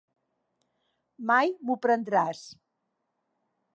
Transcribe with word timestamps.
Mai 1.31 1.53
m'ho 1.67 1.77
prendràs! 1.85 2.43